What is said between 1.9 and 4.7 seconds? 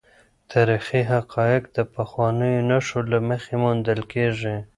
پخوانیو نښو له مخې موندل کیږي.